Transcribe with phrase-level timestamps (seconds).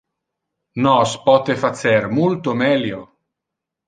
[0.85, 3.03] Nos pote facer multo melio.